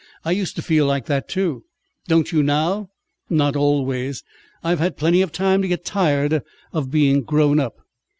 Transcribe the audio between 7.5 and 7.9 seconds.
up."